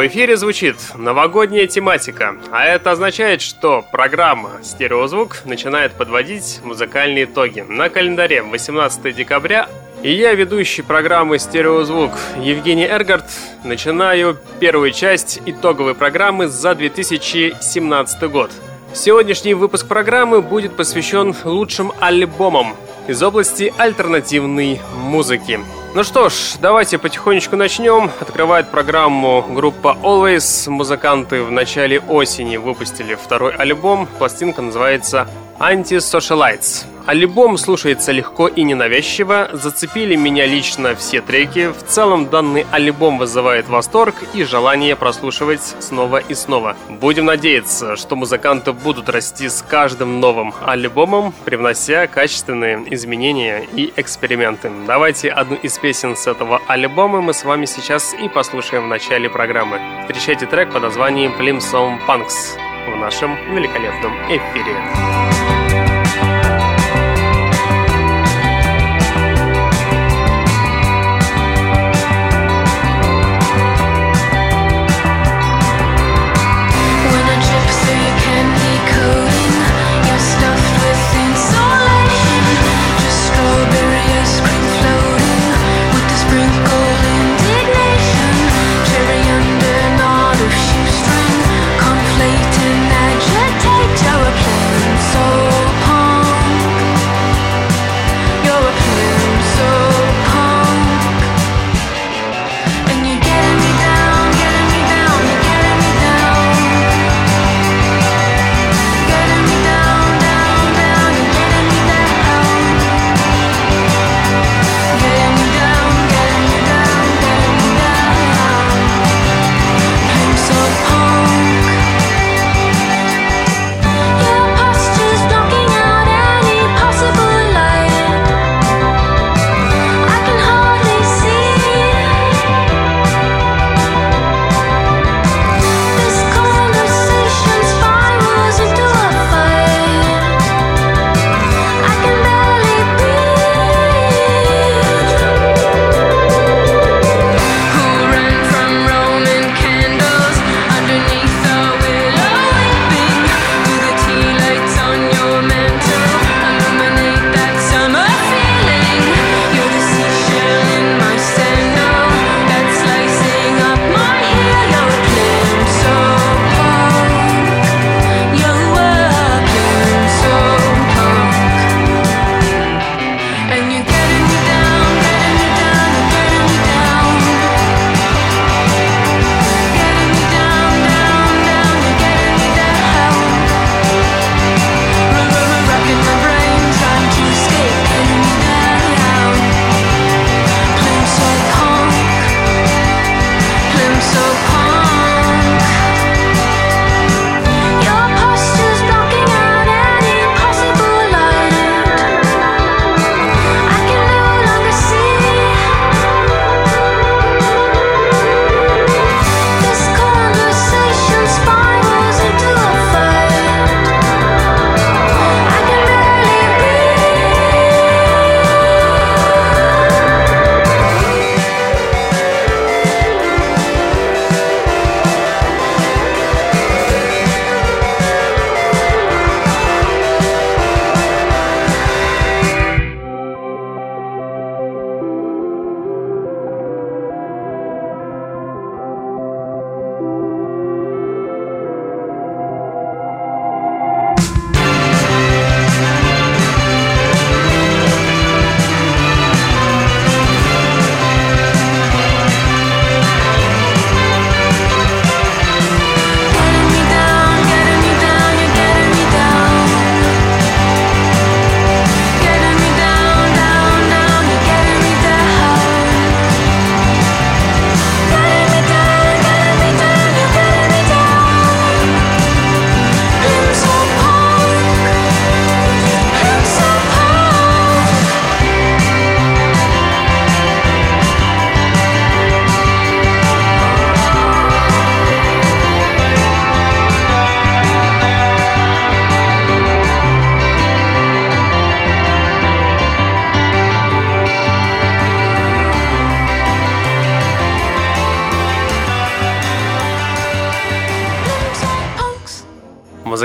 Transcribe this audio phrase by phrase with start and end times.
[0.00, 7.66] В эфире звучит новогодняя тематика, а это означает, что программа «Стереозвук» начинает подводить музыкальные итоги.
[7.68, 9.68] На календаре 18 декабря
[10.02, 13.26] и я, ведущий программы «Стереозвук» Евгений Эргард,
[13.62, 18.50] начинаю первую часть итоговой программы за 2017 год.
[18.94, 22.74] Сегодняшний выпуск программы будет посвящен лучшим альбомам
[23.08, 25.60] из области альтернативной музыки.
[25.92, 28.10] Ну что ж, давайте потихонечку начнем.
[28.20, 30.70] Открывает программу группа Always.
[30.70, 34.06] Музыканты в начале осени выпустили второй альбом.
[34.18, 36.84] Пластинка называется Anti-Socialites.
[37.10, 41.72] Альбом слушается легко и ненавязчиво, зацепили меня лично все треки.
[41.72, 46.76] В целом данный альбом вызывает восторг и желание прослушивать снова и снова.
[46.88, 54.70] Будем надеяться, что музыканты будут расти с каждым новым альбомом, привнося качественные изменения и эксперименты.
[54.86, 59.28] Давайте одну из песен с этого альбома мы с вами сейчас и послушаем в начале
[59.28, 59.80] программы.
[60.02, 65.29] Встречайте трек под названием Plimsoll Punks в нашем великолепном эфире.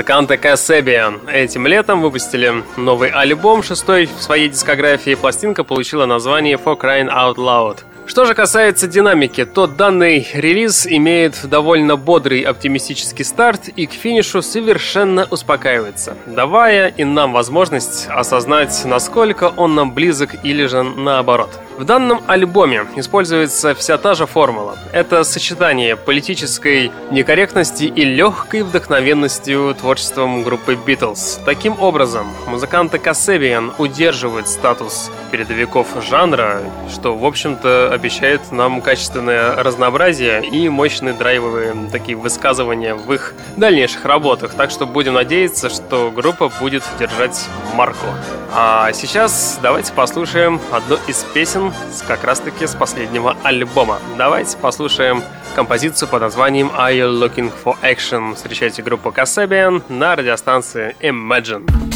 [0.06, 5.16] Музыканты Kasabian этим летом выпустили новый альбом, шестой в своей дискографии.
[5.16, 7.78] Пластинка получила название For Crying Out Loud.
[8.06, 14.42] Что же касается динамики, то данный релиз имеет довольно бодрый оптимистический старт и к финишу
[14.42, 21.50] совершенно успокаивается, давая и нам возможность осознать, насколько он нам близок или же наоборот.
[21.78, 24.78] В данном альбоме используется вся та же формула.
[24.92, 31.38] Это сочетание политической некорректности и легкой вдохновенностью творчеством группы Beatles.
[31.44, 40.46] Таким образом, музыканты Кассебиан удерживают статус передовиков жанра, что, в общем-то, обещает нам качественное разнообразие
[40.46, 44.54] и мощные драйвовые такие высказывания в их дальнейших работах.
[44.54, 47.38] Так что будем надеяться, что группа будет держать
[47.74, 48.06] марку.
[48.54, 53.98] А сейчас давайте послушаем одну из песен с как раз-таки с последнего альбома.
[54.18, 55.22] Давайте послушаем
[55.54, 58.34] композицию под названием Are You Looking for Action?
[58.34, 61.95] Встречайте группу Kasabian на радиостанции Imagine.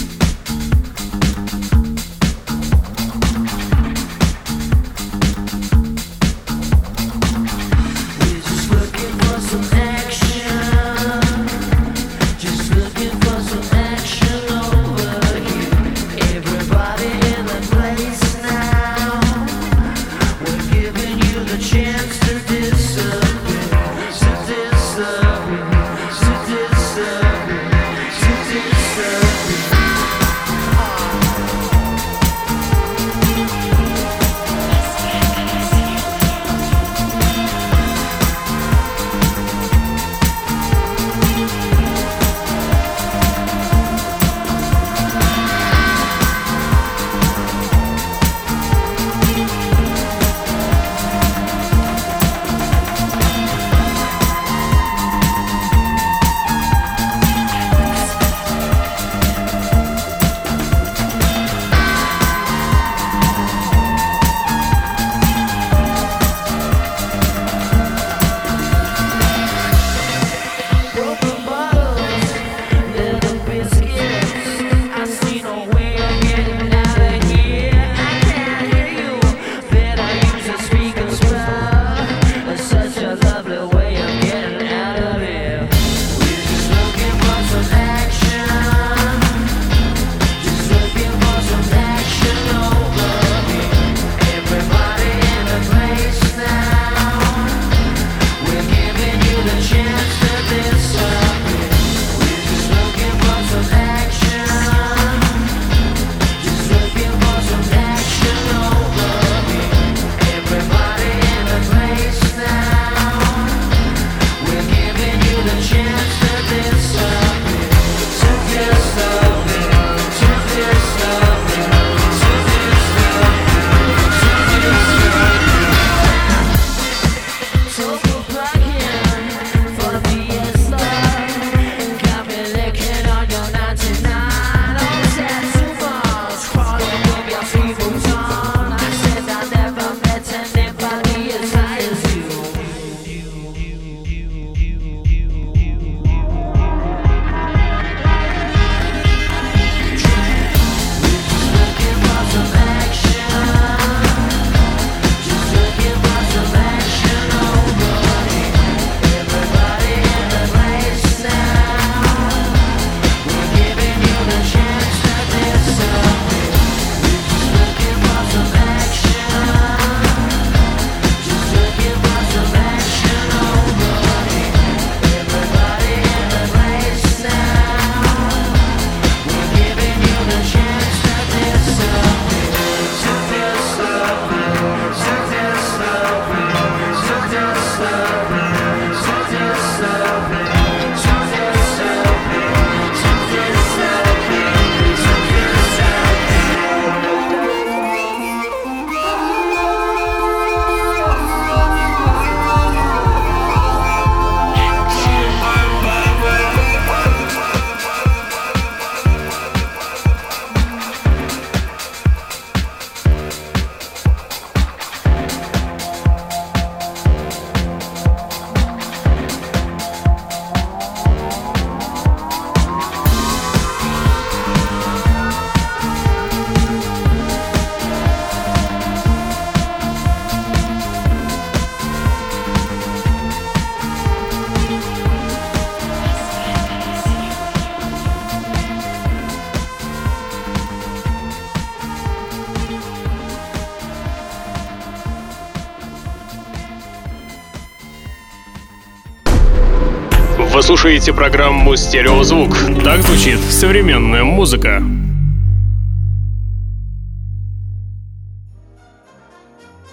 [250.53, 252.51] Вы слушаете программу «Стереозвук».
[252.83, 254.83] Так звучит современная музыка.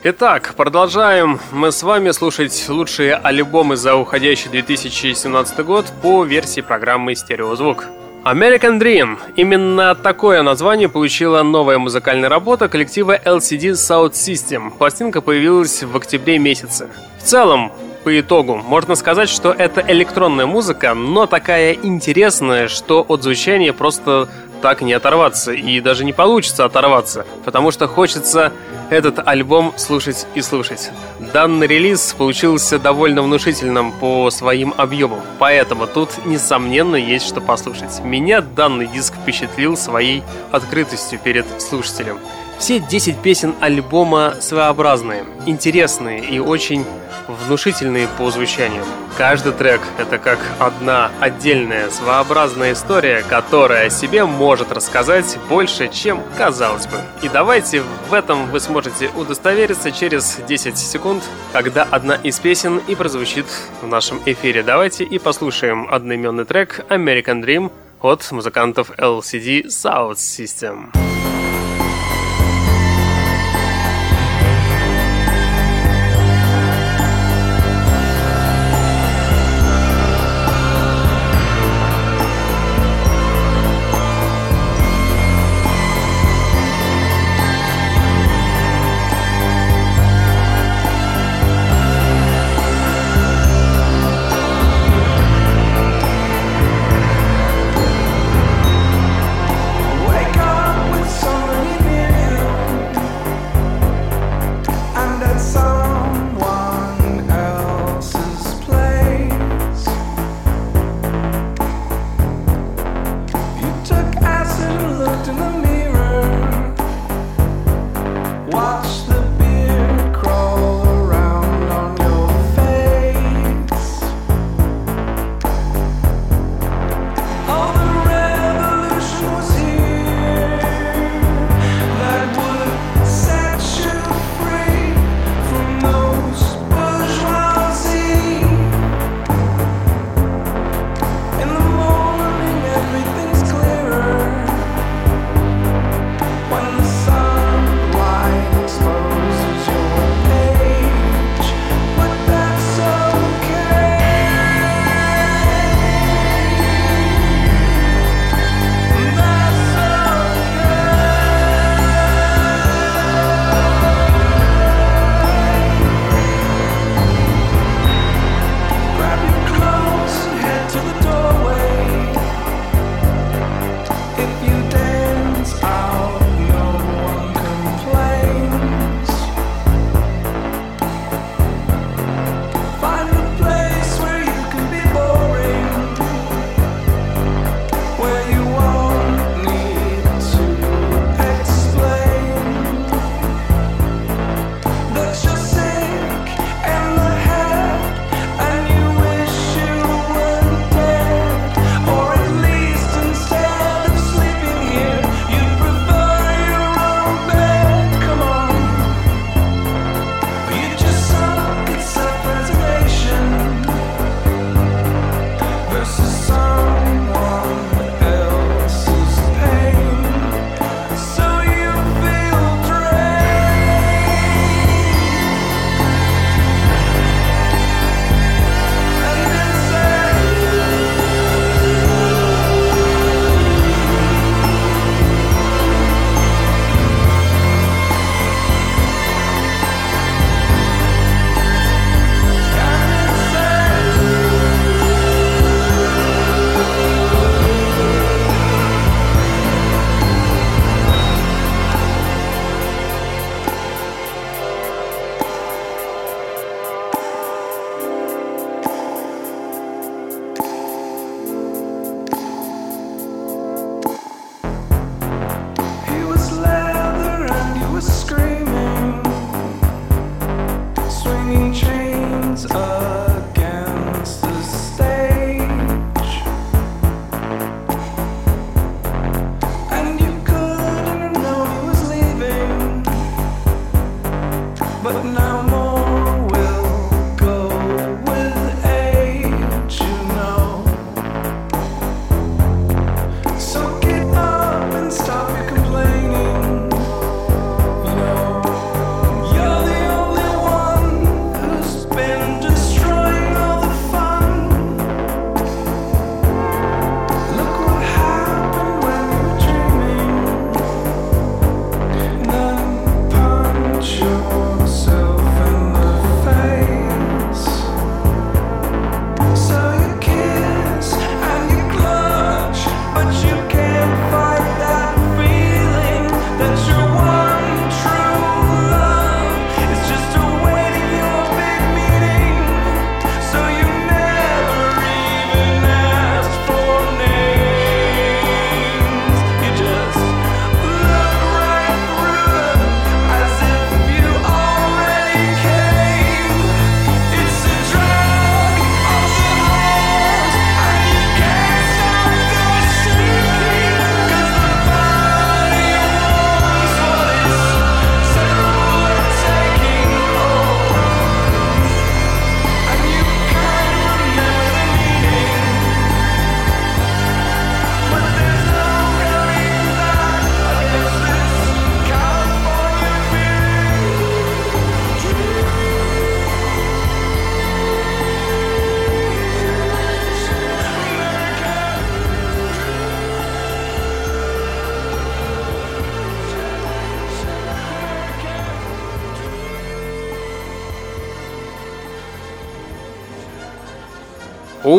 [0.04, 7.14] Итак, продолжаем мы с вами слушать лучшие альбомы за уходящий 2017 год по версии программы
[7.14, 7.86] «Стереозвук».
[8.24, 9.20] American Dream.
[9.36, 14.72] Именно такое название получила новая музыкальная работа коллектива LCD Sound System.
[14.76, 16.90] Пластинка появилась в октябре месяце.
[17.20, 17.72] В целом,
[18.08, 24.30] по итогу можно сказать, что это электронная музыка, но такая интересная, что от звучания просто
[24.62, 28.54] так не оторваться и даже не получится оторваться, потому что хочется
[28.90, 30.90] этот альбом слушать и слушать.
[31.34, 38.00] Данный релиз получился довольно внушительным по своим объемам, поэтому тут, несомненно, есть что послушать.
[38.06, 40.24] Меня данный диск впечатлил своей
[40.54, 42.20] открытостью перед слушателем.
[42.60, 46.84] Все 10 песен альбома своеобразные, интересные и очень
[47.28, 48.84] внушительные по звучанию.
[49.18, 56.22] Каждый трек— это как одна отдельная своеобразная история, которая о себе может рассказать больше, чем
[56.38, 56.98] казалось бы.
[57.22, 62.96] И давайте в этом вы сможете удостовериться через 10 секунд, когда одна из песен и
[62.96, 63.46] прозвучит
[63.82, 64.64] в нашем эфире.
[64.64, 67.72] Давайте и послушаем одноименный трек American Dream
[68.02, 70.92] от музыкантов LCD Sound System.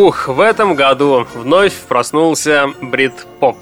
[0.09, 3.59] Ух, в этом году вновь проснулся брит-поп,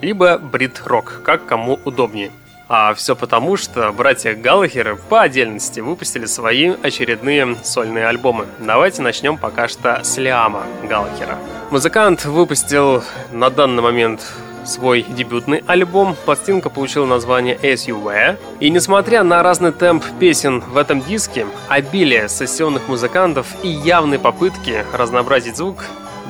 [0.00, 2.30] либо брит-рок, как кому удобнее.
[2.68, 8.46] А все потому, что братья Галлахеры по отдельности выпустили свои очередные сольные альбомы.
[8.60, 11.36] Давайте начнем пока что с Лиама Галлахера.
[11.72, 14.22] Музыкант выпустил на данный момент
[14.68, 16.16] свой дебютный альбом.
[16.24, 18.38] Пластинка получила название As You Were.
[18.60, 24.84] И несмотря на разный темп песен в этом диске, обилие сессионных музыкантов и явные попытки
[24.92, 25.84] разнообразить звук,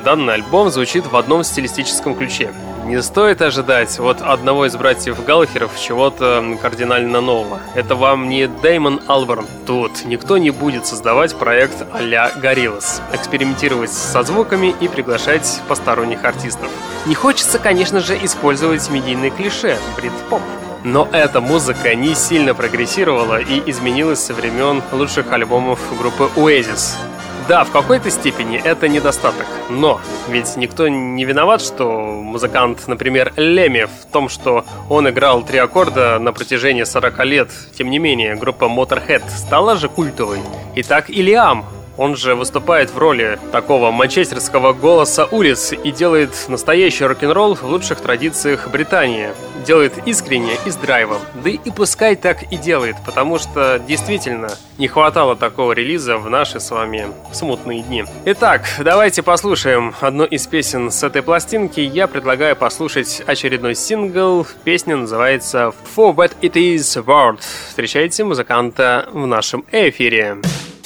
[0.04, 2.50] данный альбом звучит в одном стилистическом ключе.
[2.88, 7.60] Не стоит ожидать от одного из братьев Галлахеров чего-то кардинально нового.
[7.74, 9.46] Это вам не Дэймон Алберн.
[9.66, 16.70] Тут никто не будет создавать проект а-ля Gorillaz, экспериментировать со звуками и приглашать посторонних артистов.
[17.04, 20.40] Не хочется, конечно же, использовать медийные клише брит-поп.
[20.82, 26.96] Но эта музыка не сильно прогрессировала и изменилась со времен лучших альбомов группы Oasis.
[27.48, 29.46] Да, в какой-то степени это недостаток.
[29.70, 35.56] Но ведь никто не виноват, что музыкант, например, Леми, в том, что он играл три
[35.56, 37.50] аккорда на протяжении 40 лет.
[37.74, 40.40] Тем не менее, группа Motorhead стала же культовой.
[40.76, 41.64] Итак, Илиам,
[41.98, 48.00] он же выступает в роли такого манчестерского голоса улиц и делает настоящий рок-н-ролл в лучших
[48.00, 49.30] традициях Британии.
[49.66, 51.18] Делает искренне и с драйвом.
[51.42, 56.60] Да и пускай так и делает, потому что действительно не хватало такого релиза в наши
[56.60, 58.04] с вами смутные дни.
[58.24, 61.80] Итак, давайте послушаем одну из песен с этой пластинки.
[61.80, 64.46] Я предлагаю послушать очередной сингл.
[64.62, 67.40] Песня называется For What It Is World.
[67.68, 70.38] Встречайте музыканта в нашем эфире.
[70.38, 70.77] In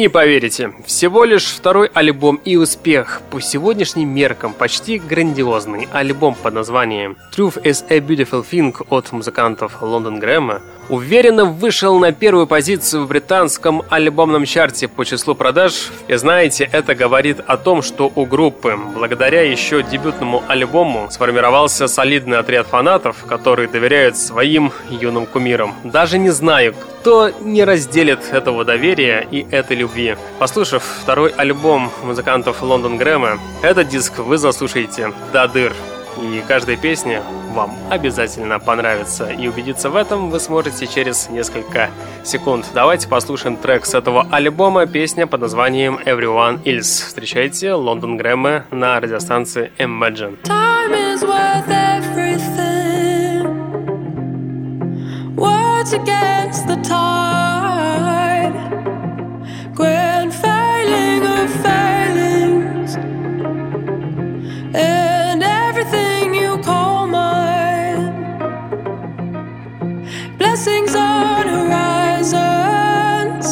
[0.00, 6.54] не поверите, всего лишь второй альбом и успех по сегодняшним меркам почти грандиозный альбом под
[6.54, 13.04] названием Truth is a Beautiful Thing от музыкантов Лондон Грэма уверенно вышел на первую позицию
[13.04, 15.90] в британском альбомном чарте по числу продаж.
[16.08, 22.38] И знаете, это говорит о том, что у группы, благодаря еще дебютному альбому, сформировался солидный
[22.38, 25.74] отряд фанатов, которые доверяют своим юным кумирам.
[25.84, 30.16] Даже не знаю, кто не разделит этого доверия и этой любви.
[30.38, 35.74] Послушав второй альбом музыкантов Лондон Грэма, этот диск вы заслушаете до дыр.
[36.22, 39.28] И каждая песня вам обязательно понравится.
[39.28, 41.90] И убедиться в этом вы сможете через несколько
[42.24, 42.66] секунд.
[42.74, 47.06] Давайте послушаем трек с этого альбома, песня под названием Everyone Else.
[47.06, 50.38] Встречайте Лондон Грэма на радиостанции Imagine.
[50.44, 52.70] Time is worth everything.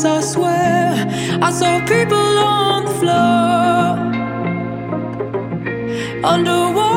[0.02, 0.04] Horizons.
[0.04, 3.98] I swear I saw people on the floor
[6.24, 6.87] underwater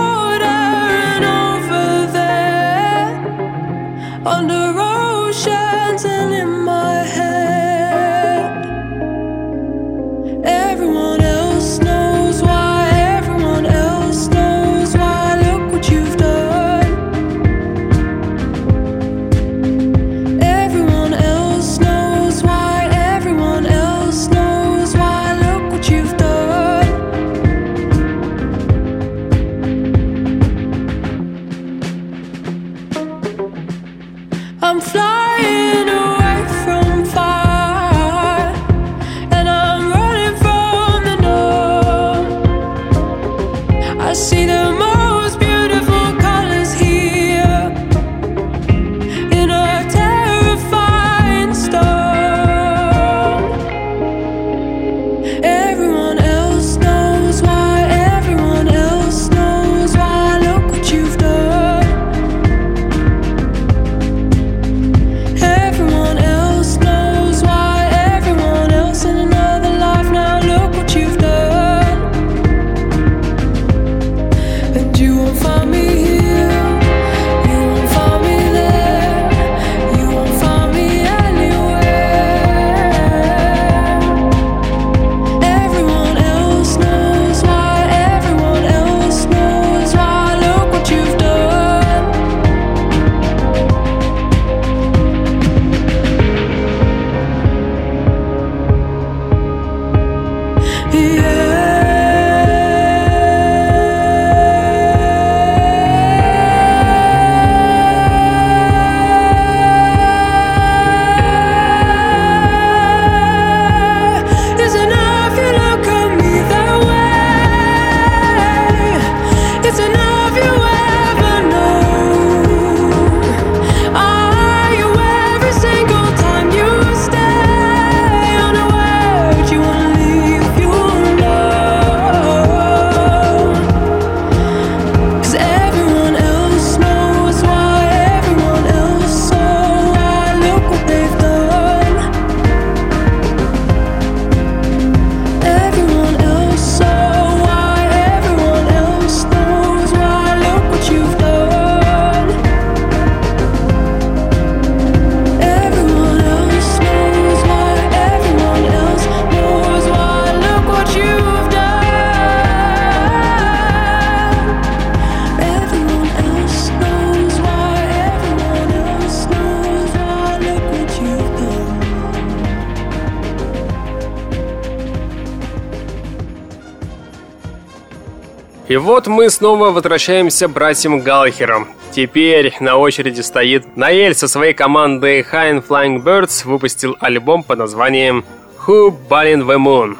[178.71, 181.67] И вот мы снова возвращаемся братьям Галлахерам.
[181.91, 188.23] Теперь на очереди стоит Наэль со своей командой High Flying Birds выпустил альбом под названием
[188.65, 189.97] Who Ballin' the Moon.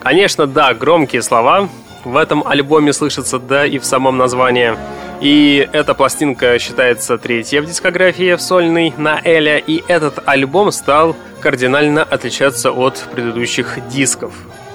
[0.00, 1.68] Конечно, да, громкие слова
[2.04, 4.76] в этом альбоме слышатся, да и в самом названии.
[5.20, 11.16] И эта пластинка считается третья в дискографии в сольной на Эля, и этот альбом стал
[11.40, 14.34] кардинально отличаться от предыдущих дисков.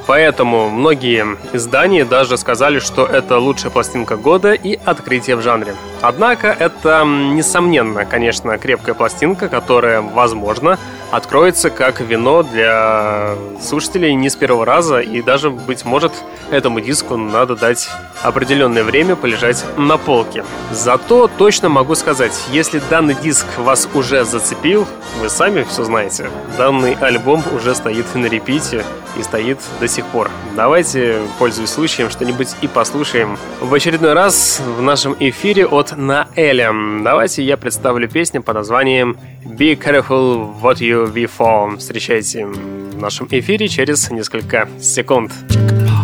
[0.10, 5.76] Поэтому многие издания даже сказали, что это лучшая пластинка года и открытие в жанре.
[6.02, 10.80] Однако это, несомненно, конечно, крепкая пластинка, которая, возможно,
[11.12, 16.12] откроется как вино для слушателей не с первого раза, и даже, быть может,
[16.50, 17.89] этому диску надо дать
[18.24, 20.43] определенное время полежать на полке.
[20.72, 24.88] Зато точно могу сказать, если данный диск вас уже зацепил,
[25.22, 26.30] вы сами все знаете.
[26.58, 28.84] Данный альбом уже стоит на репите
[29.17, 30.29] и стоит до сих пор.
[30.55, 36.71] Давайте, пользуясь случаем, что-нибудь и послушаем в очередной раз в нашем эфире от Наэля.
[37.03, 41.77] Давайте я представлю песню под названием Be Careful What You Be For.
[41.77, 45.31] Встречайте в нашем эфире через несколько секунд.
[45.49, 45.98] Tidy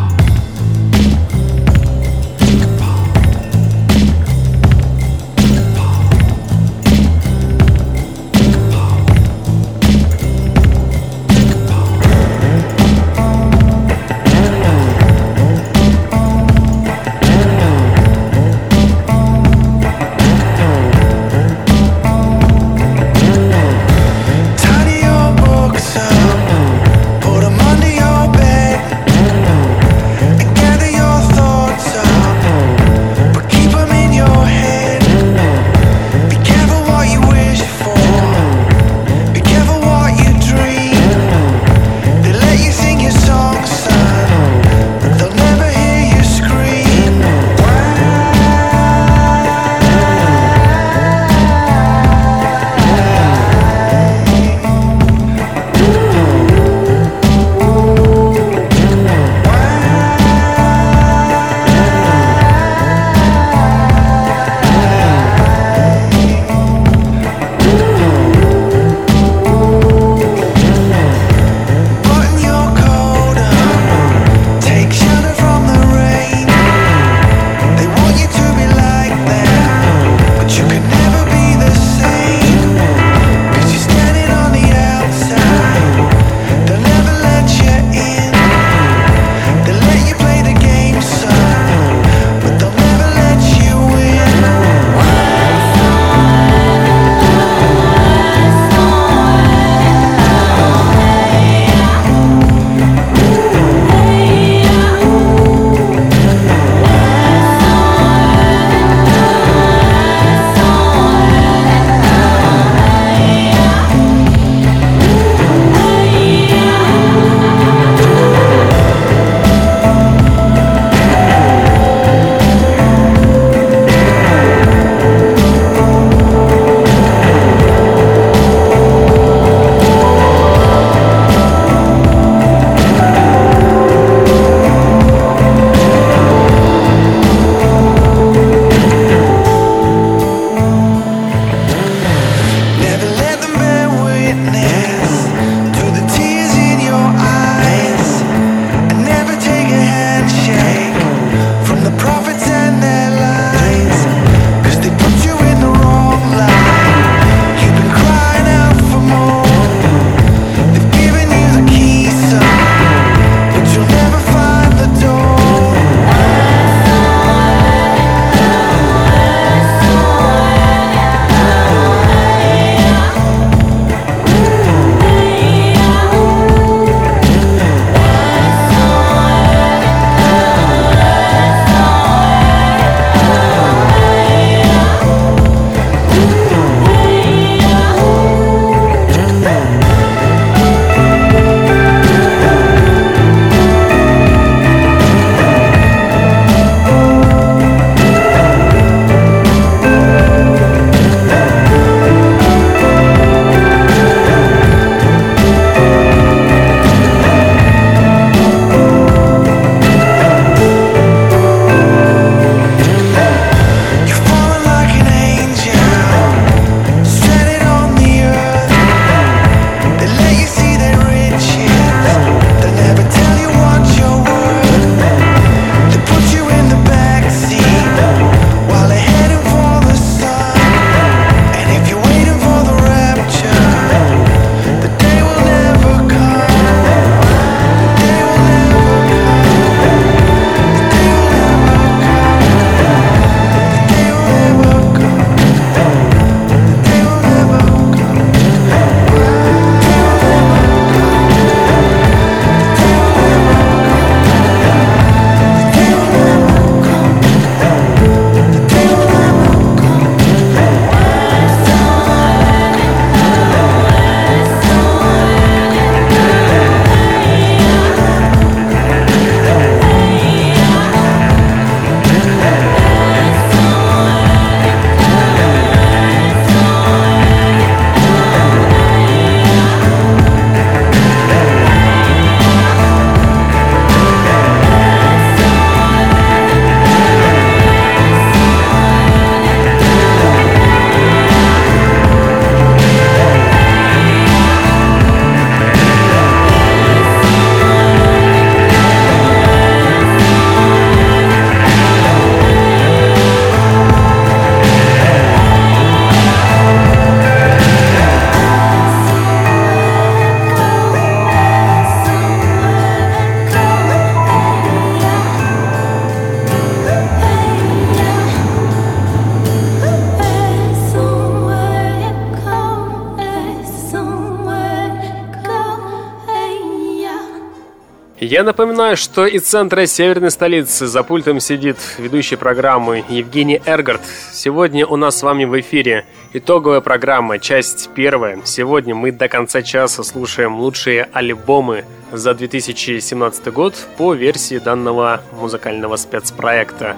[328.35, 334.01] Я напоминаю, что из центра северной столицы за пультом сидит ведущий программы Евгений Эргард.
[334.33, 338.41] Сегодня у нас с вами в эфире итоговая программа, часть первая.
[338.43, 345.95] Сегодня мы до конца часа слушаем лучшие альбомы за 2017 год по версии данного музыкального
[345.95, 346.97] спецпроекта.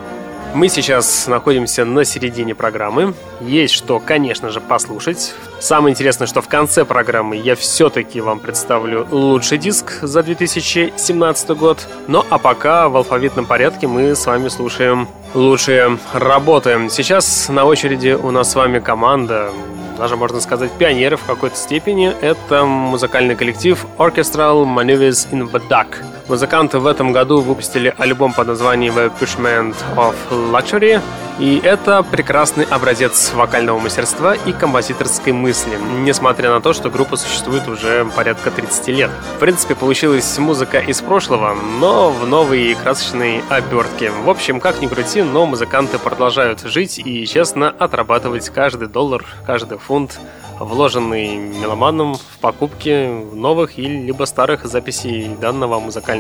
[0.56, 3.14] Мы сейчас находимся на середине программы.
[3.42, 5.36] Есть что, конечно же, послушать.
[5.60, 11.88] Самое интересное, что в конце программы я все-таки вам представлю лучший диск за 2017 год.
[12.08, 16.88] Ну а пока в алфавитном порядке мы с вами слушаем лучшие работы.
[16.90, 19.52] Сейчас на очереди у нас с вами команда
[19.98, 26.04] даже можно сказать пионеры в какой-то степени, это музыкальный коллектив Orchestral Maneuvers in the Dark.
[26.28, 31.02] Музыканты в этом году выпустили альбом под названием Pushment of Luxury,
[31.40, 37.70] и это прекрасный образец вокального мастерства и композиторской мысли, несмотря на то, что группа существует
[37.70, 39.12] уже порядка 30 лет.
[39.38, 44.12] В принципе, получилась музыка из прошлого, но в новой красочной обертке.
[44.12, 49.78] В общем, как ни крути, но музыканты продолжают жить и честно отрабатывать каждый доллар, каждый
[49.78, 50.20] фунт,
[50.60, 56.17] вложенный меломаном в покупки новых или либо старых записей данного музыкального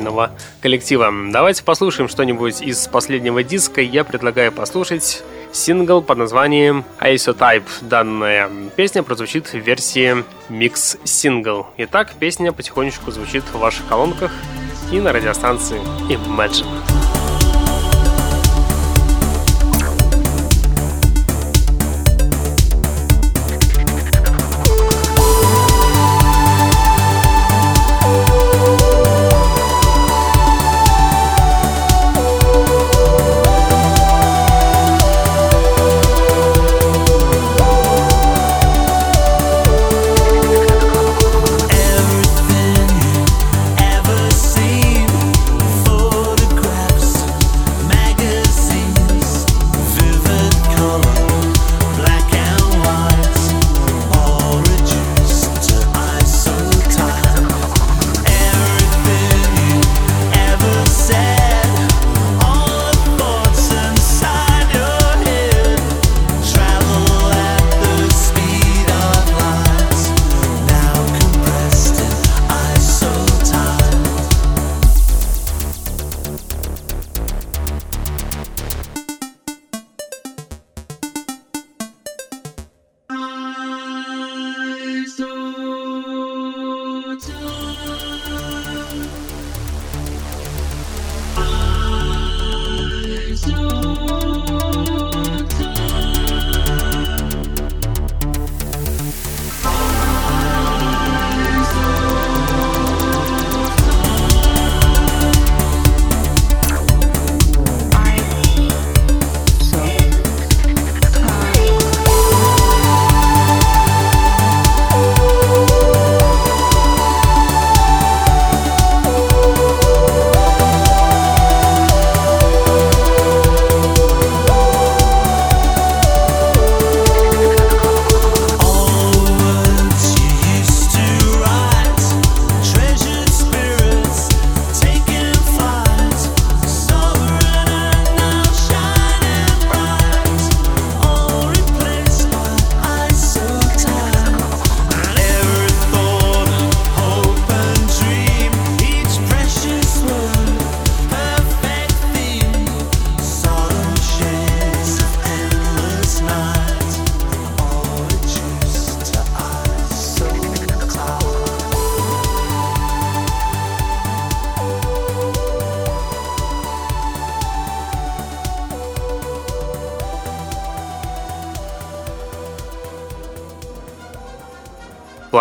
[0.62, 1.12] коллектива.
[1.32, 3.82] Давайте послушаем что-нибудь из последнего диска.
[3.82, 7.66] Я предлагаю послушать сингл под названием Isotype.
[7.82, 11.68] Данная песня прозвучит в версии микс сингл.
[11.78, 14.32] Итак, песня потихонечку звучит в ваших колонках
[14.92, 15.80] и на радиостанции
[16.10, 17.07] Imagine.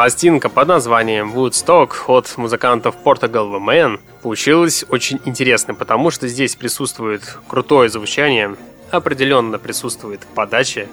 [0.06, 6.54] Пластинка под названием Woodstock от музыкантов Portugal The Man получилась очень интересной, потому что здесь
[6.54, 8.54] присутствует крутое звучание,
[8.92, 10.86] определенно присутствует подача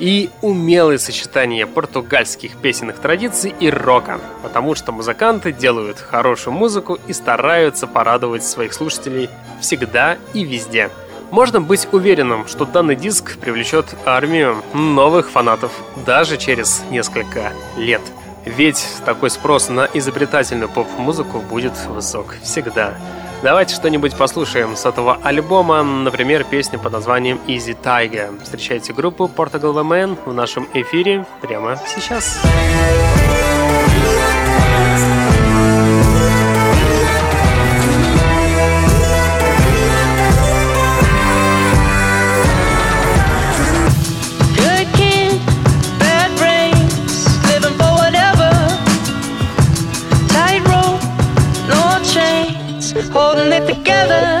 [0.00, 7.12] и умелое сочетание португальских песенных традиций и рока, потому что музыканты делают хорошую музыку и
[7.12, 10.90] стараются порадовать своих слушателей всегда и везде.
[11.30, 15.70] Можно быть уверенным, что данный диск привлечет армию новых фанатов
[16.04, 18.02] даже через несколько лет.
[18.46, 22.94] Ведь такой спрос на изобретательную поп-музыку будет высок всегда.
[23.42, 28.42] Давайте что-нибудь послушаем с этого альбома, например, песню под названием Easy Tiger.
[28.42, 32.40] Встречайте группу Portugal The Man в нашем эфире прямо сейчас.
[32.42, 33.45] Thank
[53.96, 54.35] together.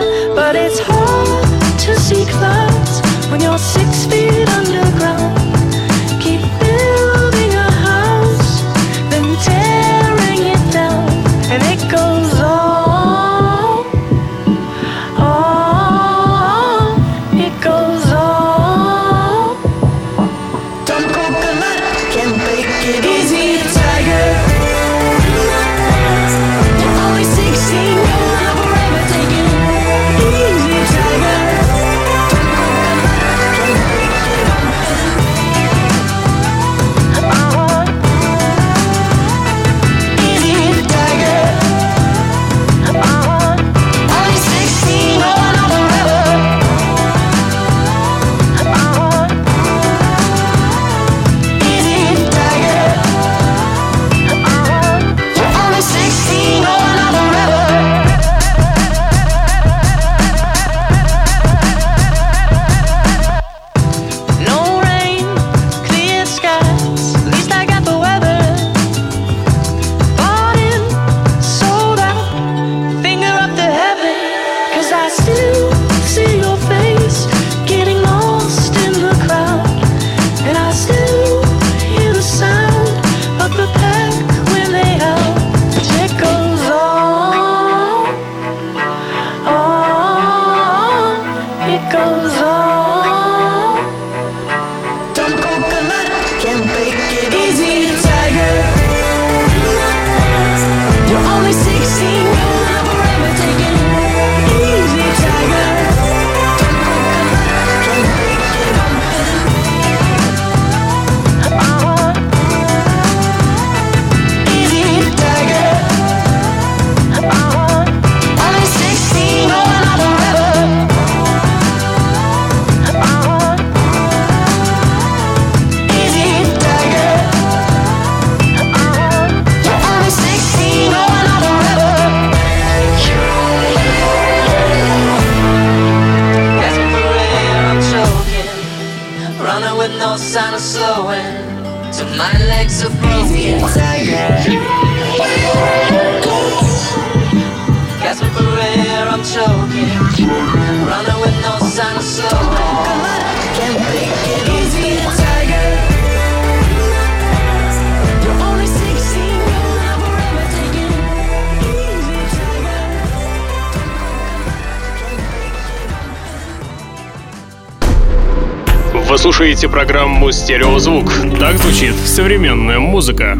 [169.16, 171.10] Слушаете программу «Стереозвук».
[171.40, 173.38] Так звучит современная музыка.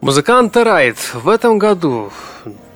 [0.00, 2.10] Музыкант Райт в этом году,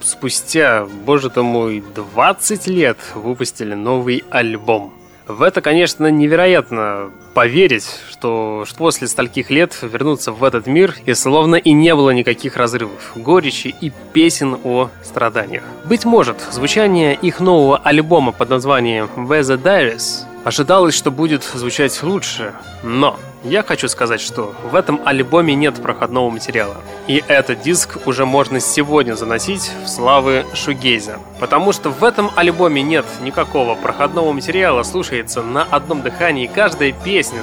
[0.00, 4.92] спустя, боже ты мой, 20 лет, выпустили новый альбом.
[5.26, 11.12] В это, конечно, невероятно поверить, что, что после стольких лет вернуться в этот мир и
[11.12, 15.62] словно и не было никаких разрывов, горечи и песен о страданиях.
[15.84, 22.54] Быть может, звучание их нового альбома под названием Weather Diaries ожидалось, что будет звучать лучше,
[22.84, 26.76] но я хочу сказать, что в этом альбоме нет проходного материала.
[27.08, 31.18] И этот диск уже можно сегодня заносить в славы Шугейза.
[31.40, 37.40] Потому что в этом альбоме нет никакого проходного материала, слушается на одном дыхании каждая песня.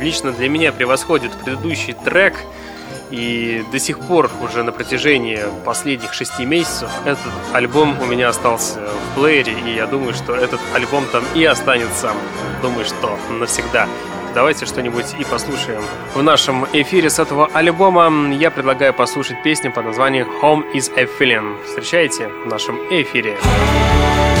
[0.00, 2.34] Лично для меня превосходит предыдущий трек,
[3.10, 8.80] и до сих пор, уже на протяжении последних шести месяцев, этот альбом у меня остался
[8.80, 12.12] в плеере, и я думаю, что этот альбом там и останется,
[12.62, 13.88] думаю, что навсегда.
[14.34, 15.82] Давайте что-нибудь и послушаем.
[16.14, 21.04] В нашем эфире с этого альбома я предлагаю послушать песню под названием Home is a
[21.04, 21.64] Feeling.
[21.64, 23.36] Встречайте в нашем эфире.
[23.42, 24.33] Safe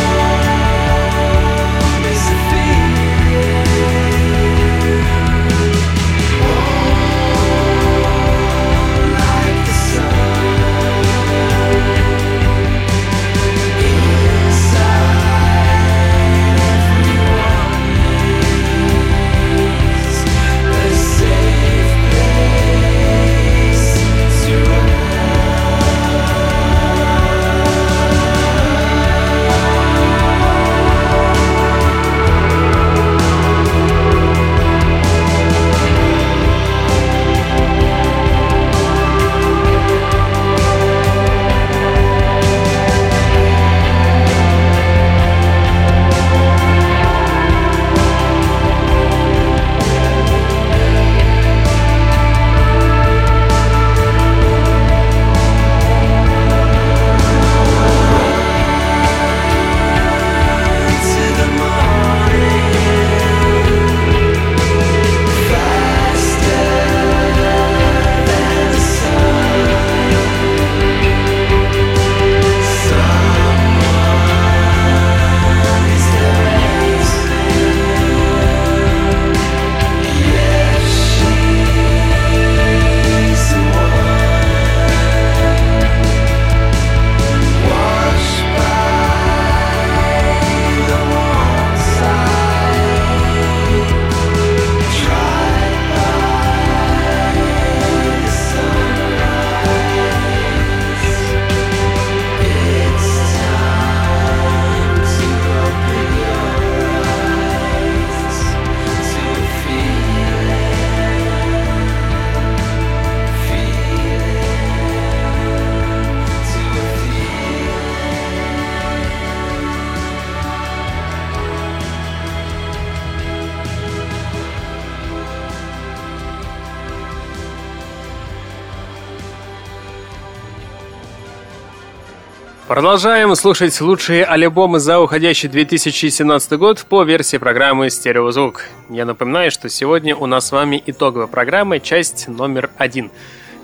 [132.74, 138.64] Продолжаем слушать лучшие альбомы за уходящий 2017 год по версии программы «Стереозвук».
[138.90, 143.12] Я напоминаю, что сегодня у нас с вами итоговая программа, часть номер один.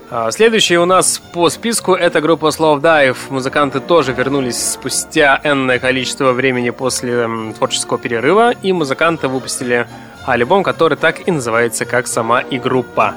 [0.09, 3.17] А, Следующие у нас по списку это группа Slow Dive.
[3.29, 9.87] Музыканты тоже вернулись спустя энное количество времени после творческого перерыва, и музыканты выпустили
[10.25, 13.15] альбом, который так и называется, как сама и группа.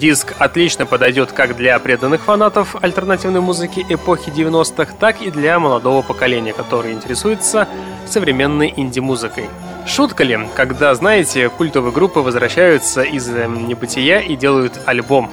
[0.00, 6.00] Диск отлично подойдет как для преданных фанатов альтернативной музыки эпохи 90-х, так и для молодого
[6.00, 7.68] поколения, которое интересуется
[8.06, 9.50] современной инди-музыкой.
[9.86, 15.30] Шутка ли, когда, знаете, культовые группы возвращаются из эм, небытия и делают альбом?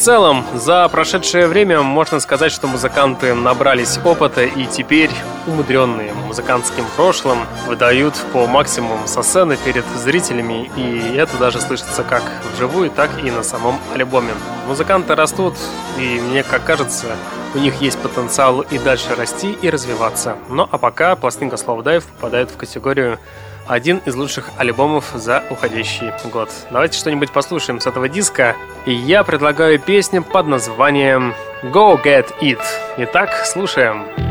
[0.00, 5.10] Целом, за прошедшее время можно сказать, что музыканты набрались опыта и теперь,
[5.46, 12.22] умудренные музыкантским прошлым, выдают по максимуму со сцены перед зрителями, и это даже слышится как
[12.54, 14.32] вживую, так и на самом альбоме.
[14.66, 15.52] Музыканты растут,
[15.98, 17.08] и мне как кажется,
[17.54, 20.36] у них есть потенциал и дальше расти и развиваться.
[20.48, 23.18] Ну а пока пластинка Slow Dive попадает в категорию
[23.66, 26.50] один из лучших альбомов за уходящий год.
[26.70, 28.56] Давайте что-нибудь послушаем с этого диска.
[28.86, 32.60] И я предлагаю песню под названием Go Get It.
[32.96, 34.29] Итак, слушаем.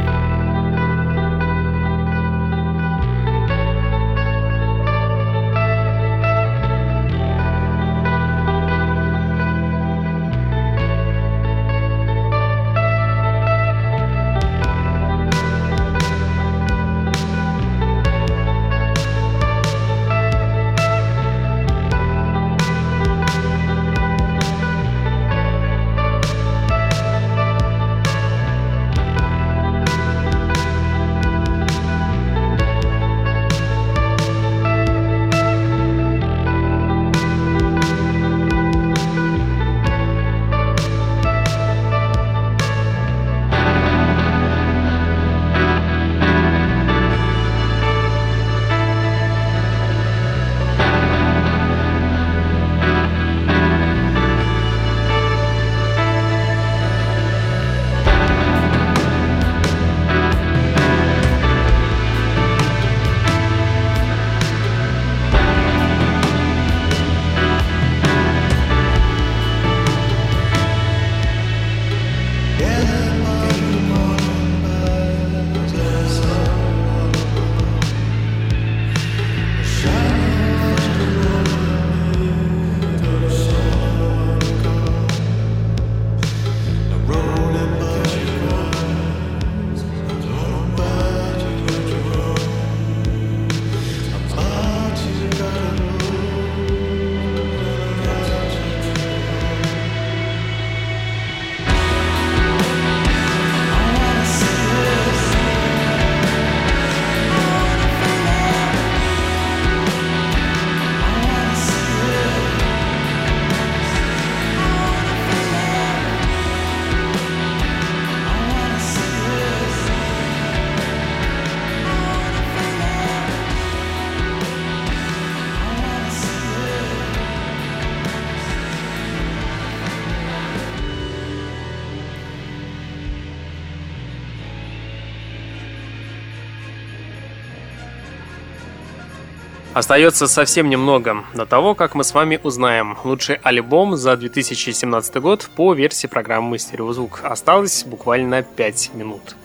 [139.79, 145.49] Остается совсем немного до того, как мы с вами узнаем лучший альбом за 2017 год
[145.55, 147.21] по версии программы «Стереозвук».
[147.23, 149.37] Осталось буквально 5 минут.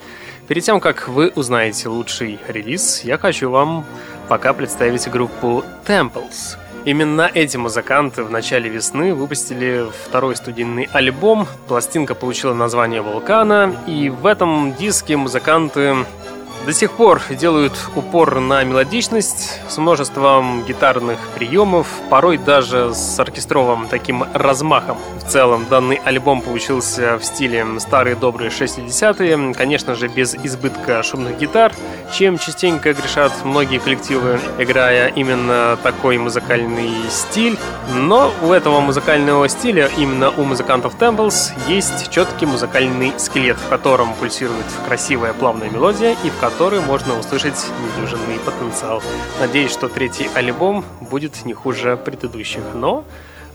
[0.48, 3.86] Перед тем, как вы узнаете лучший релиз, я хочу вам
[4.28, 6.56] пока представить группу Temples.
[6.84, 11.46] Именно эти музыканты в начале весны выпустили второй студийный альбом.
[11.68, 15.94] Пластинка получила название «Вулкана», и в этом диске музыканты
[16.64, 23.86] до сих пор делают упор на мелодичность с множеством гитарных приемов, порой даже с оркестровым
[23.88, 24.96] таким размахом.
[25.24, 31.38] В целом, данный альбом получился в стиле старые добрые 60-е, конечно же, без избытка шумных
[31.38, 31.72] гитар,
[32.12, 37.58] чем частенько грешат многие коллективы, играя именно такой музыкальный стиль.
[37.94, 44.14] Но у этого музыкального стиля, именно у музыкантов Temples, есть четкий музыкальный скелет, в котором
[44.14, 49.02] пульсирует красивая плавная мелодия и в которой можно услышать недюжинный потенциал.
[49.40, 53.04] Надеюсь, что третий альбом будет не хуже предыдущих, но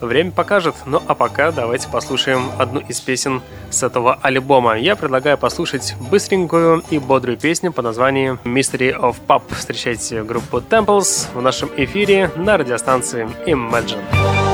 [0.01, 0.75] время покажет.
[0.85, 4.77] Ну а пока давайте послушаем одну из песен с этого альбома.
[4.77, 9.43] Я предлагаю послушать быстренькую и бодрую песню по названию Mystery of Pop.
[9.55, 14.48] Встречайте группу Temples в нашем эфире на радиостанции Imagine.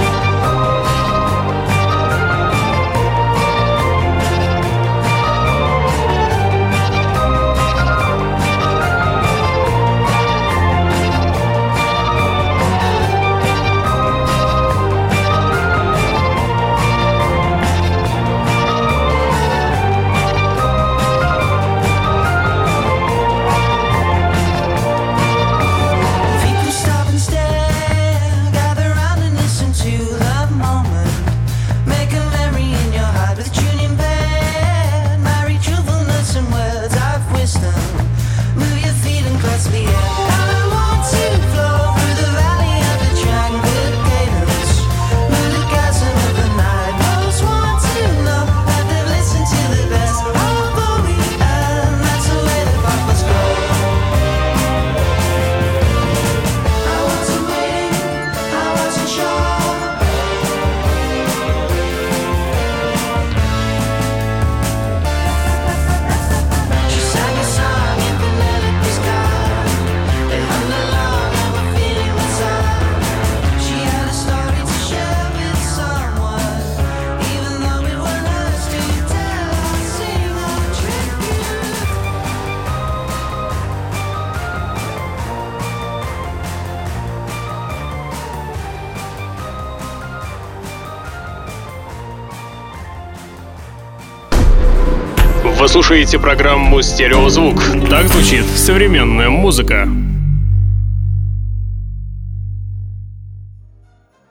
[95.75, 97.57] Слушаете программу «Стереозвук».
[97.89, 99.89] Так звучит современная музыка.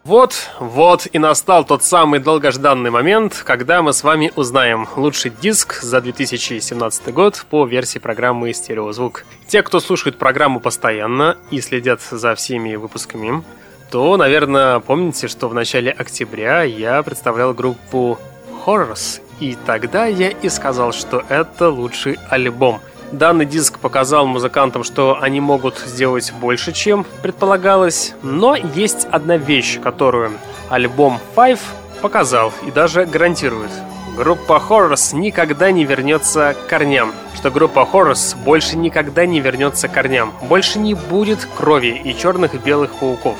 [0.05, 5.83] Вот, вот и настал тот самый долгожданный момент, когда мы с вами узнаем лучший диск
[5.83, 9.27] за 2017 год по версии программы «Стереозвук».
[9.47, 13.45] Те, кто слушает программу постоянно и следят за всеми выпусками,
[13.91, 18.19] то, наверное, помните, что в начале октября я представлял группу
[18.65, 22.81] Horrors, и тогда я и сказал, что это лучший альбом–
[23.13, 29.81] Данный диск показал музыкантам, что они могут сделать больше, чем предполагалось, но есть одна вещь,
[29.81, 30.33] которую
[30.69, 31.61] альбом Five
[32.03, 33.71] показал и даже гарантирует.
[34.17, 37.13] Группа Horrors никогда не вернется к корням.
[37.35, 40.33] Что группа Horrors больше никогда не вернется к корням.
[40.43, 43.37] Больше не будет крови и черных и белых пауков.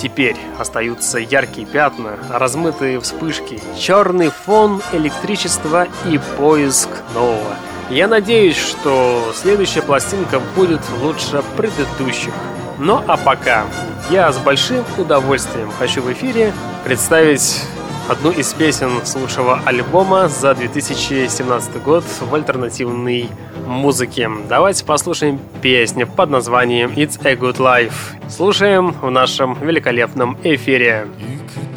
[0.00, 7.56] Теперь остаются яркие пятна, размытые вспышки, черный фон, электричество и поиск нового.
[7.90, 12.32] Я надеюсь, что следующая пластинка будет лучше предыдущих.
[12.78, 13.64] Ну а пока
[14.08, 16.52] я с большим удовольствием хочу в эфире
[16.84, 17.60] представить
[18.08, 23.28] одну из песен с лучшего альбома за 2017 год в альтернативной
[23.66, 24.30] музыке.
[24.48, 28.18] Давайте послушаем песню под названием It's a Good Life.
[28.28, 31.06] Слушаем в нашем великолепном эфире.
[31.18, 31.68] You could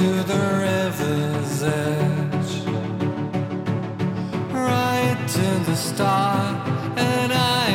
[0.00, 2.52] to the river's edge.
[4.50, 7.69] Right to the start, and I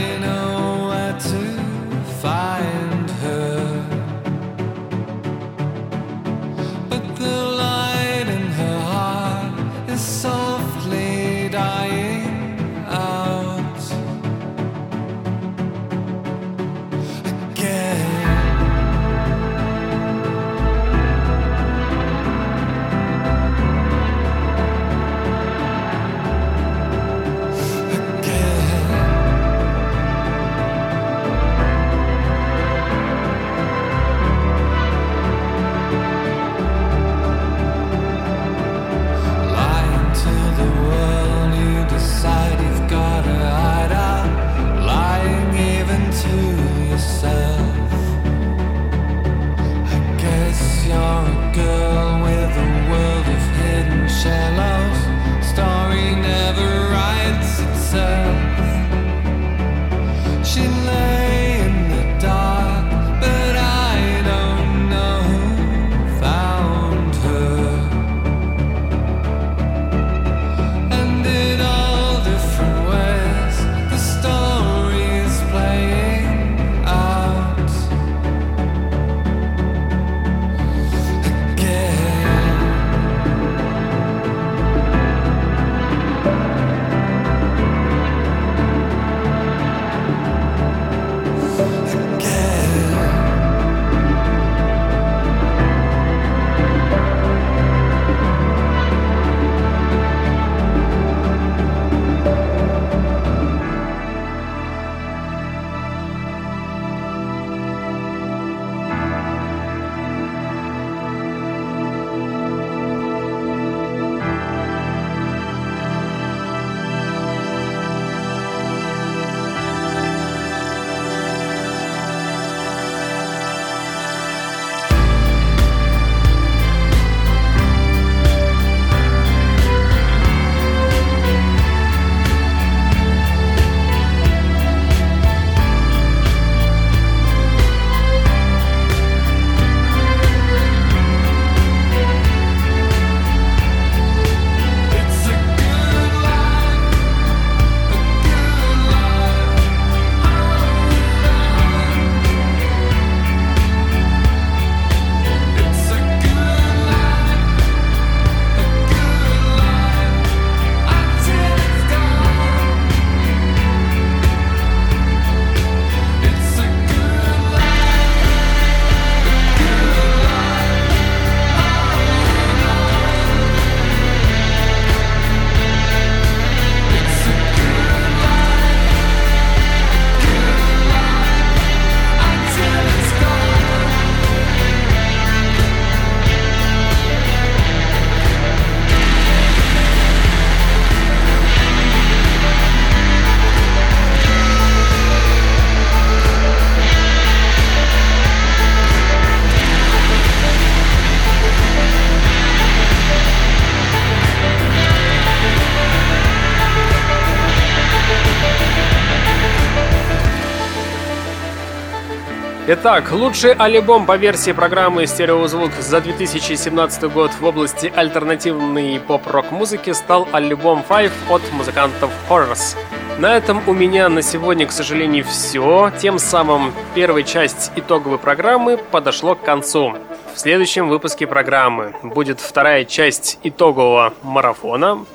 [212.78, 219.94] Итак, лучший альбом по версии программы «Стереозвук» за 2017 год в области альтернативной поп-рок музыки
[219.94, 222.76] стал альбом Five от музыкантов Horrors.
[223.18, 225.90] На этом у меня на сегодня, к сожалению, все.
[226.02, 229.96] Тем самым первая часть итоговой программы подошло к концу.
[230.36, 235.06] В следующем выпуске программы будет вторая часть итогового марафона.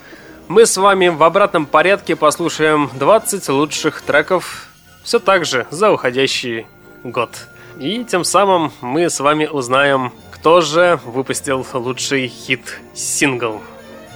[0.48, 4.66] Мы с вами в обратном порядке послушаем 20 лучших треков
[5.02, 6.66] все так же за уходящий
[7.04, 7.30] год.
[7.78, 13.60] И тем самым мы с вами узнаем, кто же выпустил лучший хит-сингл.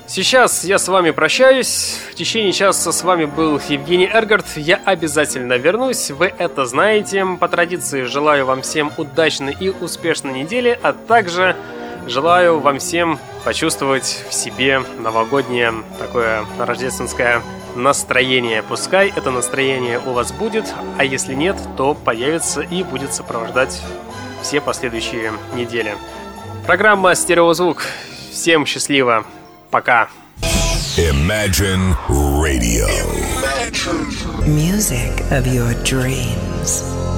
[0.07, 1.99] Сейчас я с вами прощаюсь.
[2.11, 4.45] В течение часа с вами был Евгений Эргард.
[4.57, 7.25] Я обязательно вернусь, вы это знаете.
[7.41, 11.57] По традиции желаю вам всем удачной и успешной недели, а также
[12.07, 17.43] желаю вам всем почувствовать в себе новогоднее такое рождественское
[17.75, 18.63] настроение.
[18.63, 23.81] Пускай это настроение у вас будет, а если нет, то появится и будет сопровождать
[24.43, 25.95] все последующие недели.
[26.67, 27.83] Программа «Стереозвук».
[28.33, 29.25] Всем счастливо.
[29.71, 30.09] Пока.
[30.97, 32.87] Imagine Radio.
[34.47, 37.14] Music of your dreams.